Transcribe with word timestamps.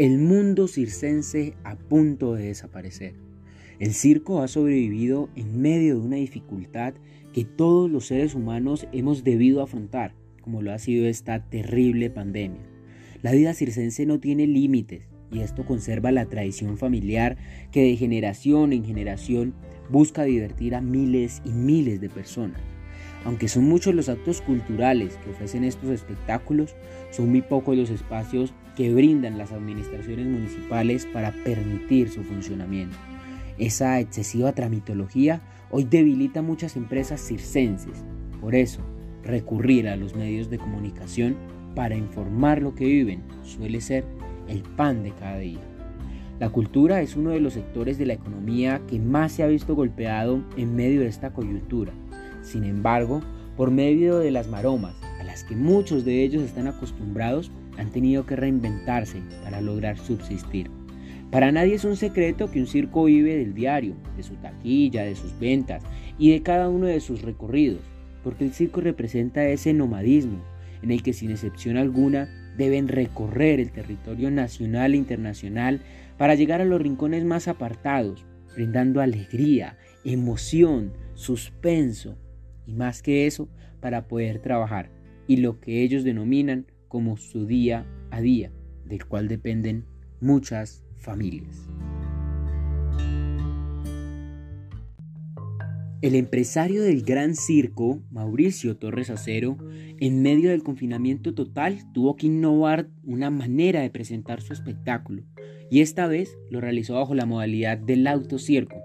el 0.00 0.16
mundo 0.16 0.66
circense 0.66 1.52
a 1.62 1.76
punto 1.76 2.32
de 2.32 2.46
desaparecer. 2.46 3.12
El 3.78 3.92
circo 3.92 4.40
ha 4.40 4.48
sobrevivido 4.48 5.28
en 5.36 5.60
medio 5.60 5.96
de 5.96 6.00
una 6.00 6.16
dificultad 6.16 6.94
que 7.34 7.44
todos 7.44 7.90
los 7.90 8.06
seres 8.06 8.34
humanos 8.34 8.86
hemos 8.92 9.24
debido 9.24 9.60
afrontar, 9.60 10.14
como 10.40 10.62
lo 10.62 10.72
ha 10.72 10.78
sido 10.78 11.06
esta 11.06 11.44
terrible 11.50 12.08
pandemia. 12.08 12.62
La 13.20 13.32
vida 13.32 13.52
circense 13.52 14.06
no 14.06 14.20
tiene 14.20 14.46
límites 14.46 15.06
y 15.30 15.40
esto 15.40 15.66
conserva 15.66 16.10
la 16.12 16.24
tradición 16.24 16.78
familiar 16.78 17.36
que 17.70 17.82
de 17.82 17.94
generación 17.98 18.72
en 18.72 18.86
generación 18.86 19.52
busca 19.90 20.22
divertir 20.22 20.74
a 20.74 20.80
miles 20.80 21.42
y 21.44 21.50
miles 21.50 22.00
de 22.00 22.08
personas. 22.08 22.62
Aunque 23.24 23.48
son 23.48 23.64
muchos 23.64 23.94
los 23.94 24.08
actos 24.08 24.40
culturales 24.40 25.18
que 25.22 25.30
ofrecen 25.30 25.64
estos 25.64 25.90
espectáculos, 25.90 26.74
son 27.10 27.30
muy 27.30 27.42
pocos 27.42 27.76
los 27.76 27.90
espacios 27.90 28.54
que 28.76 28.94
brindan 28.94 29.36
las 29.36 29.52
administraciones 29.52 30.26
municipales 30.26 31.06
para 31.06 31.32
permitir 31.44 32.10
su 32.10 32.22
funcionamiento. 32.22 32.96
Esa 33.58 34.00
excesiva 34.00 34.52
tramitología 34.52 35.42
hoy 35.70 35.84
debilita 35.84 36.40
muchas 36.40 36.76
empresas 36.76 37.20
circenses. 37.20 38.02
Por 38.40 38.54
eso, 38.54 38.80
recurrir 39.22 39.88
a 39.88 39.96
los 39.96 40.14
medios 40.14 40.48
de 40.48 40.58
comunicación 40.58 41.36
para 41.74 41.94
informar 41.94 42.62
lo 42.62 42.74
que 42.74 42.86
viven 42.86 43.22
suele 43.42 43.80
ser 43.80 44.04
el 44.48 44.62
pan 44.62 45.02
de 45.02 45.12
cada 45.12 45.38
día. 45.38 45.60
La 46.38 46.48
cultura 46.48 47.02
es 47.02 47.16
uno 47.16 47.30
de 47.30 47.40
los 47.40 47.52
sectores 47.52 47.98
de 47.98 48.06
la 48.06 48.14
economía 48.14 48.80
que 48.88 48.98
más 48.98 49.32
se 49.32 49.42
ha 49.42 49.46
visto 49.46 49.74
golpeado 49.74 50.42
en 50.56 50.74
medio 50.74 51.00
de 51.02 51.08
esta 51.08 51.34
coyuntura. 51.34 51.92
Sin 52.50 52.64
embargo, 52.64 53.22
por 53.56 53.70
medio 53.70 54.18
de 54.18 54.32
las 54.32 54.48
maromas, 54.48 54.96
a 55.20 55.22
las 55.22 55.44
que 55.44 55.54
muchos 55.54 56.04
de 56.04 56.24
ellos 56.24 56.42
están 56.42 56.66
acostumbrados, 56.66 57.48
han 57.78 57.92
tenido 57.92 58.26
que 58.26 58.34
reinventarse 58.34 59.22
para 59.44 59.60
lograr 59.60 59.96
subsistir. 59.96 60.68
Para 61.30 61.52
nadie 61.52 61.74
es 61.74 61.84
un 61.84 61.94
secreto 61.94 62.50
que 62.50 62.58
un 62.58 62.66
circo 62.66 63.04
vive 63.04 63.36
del 63.36 63.54
diario, 63.54 63.94
de 64.16 64.24
su 64.24 64.34
taquilla, 64.34 65.04
de 65.04 65.14
sus 65.14 65.38
ventas 65.38 65.84
y 66.18 66.32
de 66.32 66.42
cada 66.42 66.68
uno 66.68 66.86
de 66.86 66.98
sus 66.98 67.22
recorridos, 67.22 67.82
porque 68.24 68.44
el 68.44 68.52
circo 68.52 68.80
representa 68.80 69.46
ese 69.46 69.72
nomadismo 69.72 70.42
en 70.82 70.90
el 70.90 71.04
que 71.04 71.12
sin 71.12 71.30
excepción 71.30 71.76
alguna 71.76 72.52
deben 72.56 72.88
recorrer 72.88 73.60
el 73.60 73.70
territorio 73.70 74.28
nacional 74.32 74.94
e 74.94 74.96
internacional 74.96 75.82
para 76.18 76.34
llegar 76.34 76.60
a 76.60 76.64
los 76.64 76.82
rincones 76.82 77.24
más 77.24 77.46
apartados, 77.46 78.24
brindando 78.56 79.00
alegría, 79.00 79.78
emoción, 80.04 80.92
suspenso 81.14 82.18
y 82.70 82.74
más 82.74 83.02
que 83.02 83.26
eso 83.26 83.48
para 83.80 84.06
poder 84.06 84.40
trabajar 84.40 84.90
y 85.26 85.38
lo 85.38 85.60
que 85.60 85.82
ellos 85.82 86.04
denominan 86.04 86.66
como 86.88 87.16
su 87.16 87.46
día 87.46 87.86
a 88.10 88.20
día, 88.20 88.52
del 88.84 89.06
cual 89.06 89.28
dependen 89.28 89.84
muchas 90.20 90.84
familias. 90.96 91.68
El 96.02 96.14
empresario 96.14 96.82
del 96.82 97.02
gran 97.02 97.34
circo, 97.34 98.02
Mauricio 98.10 98.76
Torres 98.76 99.10
Acero, 99.10 99.58
en 99.98 100.22
medio 100.22 100.50
del 100.50 100.62
confinamiento 100.62 101.34
total 101.34 101.92
tuvo 101.92 102.16
que 102.16 102.26
innovar 102.26 102.88
una 103.04 103.30
manera 103.30 103.82
de 103.82 103.90
presentar 103.90 104.40
su 104.40 104.52
espectáculo 104.52 105.22
y 105.70 105.82
esta 105.82 106.06
vez 106.06 106.38
lo 106.50 106.60
realizó 106.60 106.94
bajo 106.94 107.14
la 107.14 107.26
modalidad 107.26 107.78
del 107.78 108.06
autocirco. 108.06 108.76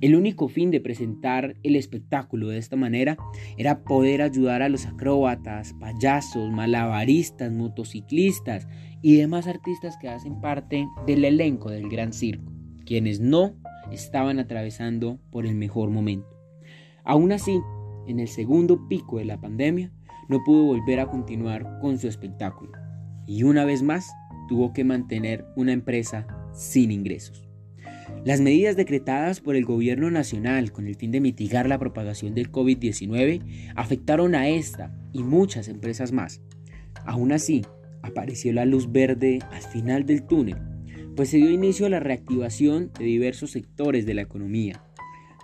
El 0.00 0.16
único 0.16 0.48
fin 0.48 0.70
de 0.70 0.80
presentar 0.80 1.56
el 1.62 1.76
espectáculo 1.76 2.48
de 2.48 2.56
esta 2.56 2.74
manera 2.74 3.18
era 3.58 3.84
poder 3.84 4.22
ayudar 4.22 4.62
a 4.62 4.70
los 4.70 4.86
acróbatas, 4.86 5.74
payasos, 5.74 6.50
malabaristas, 6.50 7.52
motociclistas 7.52 8.66
y 9.02 9.16
demás 9.16 9.46
artistas 9.46 9.98
que 9.98 10.08
hacen 10.08 10.40
parte 10.40 10.88
del 11.06 11.24
elenco 11.26 11.70
del 11.70 11.90
gran 11.90 12.14
circo, 12.14 12.50
quienes 12.86 13.20
no 13.20 13.54
estaban 13.92 14.38
atravesando 14.38 15.18
por 15.30 15.44
el 15.44 15.54
mejor 15.54 15.90
momento. 15.90 16.28
Aún 17.04 17.32
así, 17.32 17.60
en 18.06 18.20
el 18.20 18.28
segundo 18.28 18.88
pico 18.88 19.18
de 19.18 19.26
la 19.26 19.38
pandemia, 19.38 19.92
no 20.30 20.42
pudo 20.44 20.64
volver 20.64 21.00
a 21.00 21.10
continuar 21.10 21.78
con 21.80 21.98
su 21.98 22.08
espectáculo 22.08 22.72
y 23.26 23.42
una 23.42 23.66
vez 23.66 23.82
más 23.82 24.10
tuvo 24.48 24.72
que 24.72 24.84
mantener 24.84 25.44
una 25.56 25.72
empresa 25.72 26.26
sin 26.54 26.90
ingresos. 26.90 27.49
Las 28.22 28.42
medidas 28.42 28.76
decretadas 28.76 29.40
por 29.40 29.56
el 29.56 29.64
gobierno 29.64 30.10
nacional 30.10 30.72
con 30.72 30.86
el 30.86 30.94
fin 30.94 31.10
de 31.10 31.20
mitigar 31.20 31.66
la 31.66 31.78
propagación 31.78 32.34
del 32.34 32.52
COVID-19 32.52 33.72
afectaron 33.76 34.34
a 34.34 34.50
esta 34.50 34.94
y 35.14 35.22
muchas 35.22 35.68
empresas 35.68 36.12
más. 36.12 36.42
Aún 37.06 37.32
así, 37.32 37.62
apareció 38.02 38.52
la 38.52 38.66
luz 38.66 38.92
verde 38.92 39.38
al 39.50 39.62
final 39.62 40.04
del 40.04 40.24
túnel, 40.24 40.58
pues 41.16 41.30
se 41.30 41.38
dio 41.38 41.50
inicio 41.50 41.86
a 41.86 41.90
la 41.90 42.00
reactivación 42.00 42.90
de 42.98 43.06
diversos 43.06 43.52
sectores 43.52 44.04
de 44.04 44.12
la 44.12 44.22
economía, 44.22 44.84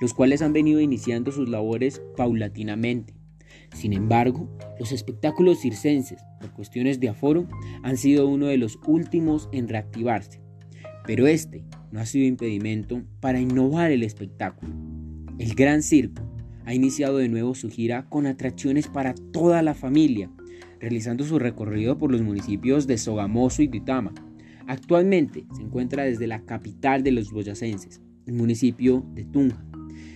los 0.00 0.12
cuales 0.12 0.42
han 0.42 0.52
venido 0.52 0.80
iniciando 0.80 1.30
sus 1.30 1.48
labores 1.48 2.02
paulatinamente. 2.16 3.14
Sin 3.72 3.92
embargo, 3.92 4.48
los 4.80 4.90
espectáculos 4.90 5.60
circenses, 5.60 6.24
por 6.40 6.52
cuestiones 6.52 6.98
de 6.98 7.08
aforo, 7.08 7.46
han 7.84 7.96
sido 7.96 8.26
uno 8.26 8.46
de 8.46 8.56
los 8.56 8.80
últimos 8.84 9.48
en 9.52 9.68
reactivarse. 9.68 10.43
Pero 11.06 11.26
este 11.26 11.64
no 11.92 12.00
ha 12.00 12.06
sido 12.06 12.26
impedimento 12.26 13.02
para 13.20 13.40
innovar 13.40 13.90
el 13.90 14.02
espectáculo. 14.02 14.72
El 15.38 15.54
Gran 15.54 15.82
Circo 15.82 16.22
ha 16.64 16.74
iniciado 16.74 17.18
de 17.18 17.28
nuevo 17.28 17.54
su 17.54 17.68
gira 17.68 18.06
con 18.08 18.26
atracciones 18.26 18.88
para 18.88 19.14
toda 19.14 19.62
la 19.62 19.74
familia, 19.74 20.30
realizando 20.80 21.24
su 21.24 21.38
recorrido 21.38 21.98
por 21.98 22.10
los 22.10 22.22
municipios 22.22 22.86
de 22.86 22.98
Sogamoso 22.98 23.62
y 23.62 23.66
Ditama. 23.66 24.12
Actualmente 24.66 25.44
se 25.54 25.62
encuentra 25.62 26.04
desde 26.04 26.26
la 26.26 26.42
capital 26.44 27.02
de 27.02 27.12
los 27.12 27.30
boyacenses, 27.30 28.00
el 28.26 28.34
municipio 28.34 29.04
de 29.14 29.24
Tunja, 29.24 29.62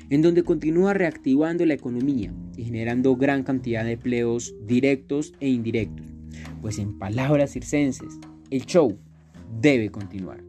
en 0.09 0.23
donde 0.23 0.43
continúa 0.43 0.95
reactivando 0.95 1.67
la 1.67 1.75
economía 1.75 2.33
y 2.57 2.65
generando 2.65 3.15
gran 3.17 3.43
cantidad 3.43 3.85
de 3.85 3.93
empleos 3.93 4.55
directos 4.67 5.35
e 5.41 5.49
indirectos. 5.49 6.07
Pues 6.63 6.79
en 6.79 6.99
palabras 6.99 7.53
circenses, 7.53 8.19
el 8.51 8.65
show 8.65 8.99
debe 9.61 9.91
continuar. 9.91 10.48